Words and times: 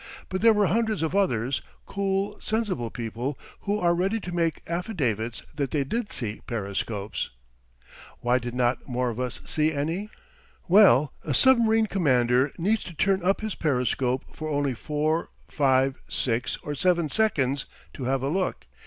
But 0.29 0.41
there 0.41 0.51
were 0.51 0.65
hundreds 0.65 1.03
of 1.03 1.15
others 1.15 1.61
cool, 1.85 2.39
sensible 2.41 2.89
people 2.89 3.37
who 3.59 3.77
are 3.79 3.93
ready 3.93 4.19
to 4.21 4.31
make 4.31 4.63
affidavits 4.65 5.43
that 5.53 5.69
they 5.69 5.83
did 5.83 6.11
see 6.11 6.41
periscopes. 6.47 7.29
Why 8.19 8.39
did 8.39 8.55
not 8.55 8.87
more 8.87 9.11
of 9.11 9.19
us 9.19 9.41
see 9.45 9.71
any? 9.71 10.09
Well, 10.67 11.13
a 11.23 11.35
submarine 11.35 11.85
commander 11.85 12.51
needs 12.57 12.83
to 12.85 12.95
turn 12.95 13.23
up 13.23 13.41
his 13.41 13.53
periscope 13.53 14.23
for 14.35 14.49
only 14.49 14.73
four, 14.73 15.29
five, 15.47 15.99
six, 16.09 16.57
or 16.63 16.73
seven 16.73 17.07
seconds 17.07 17.67
to 17.93 18.05
have 18.05 18.23
a 18.23 18.27
look. 18.29 18.65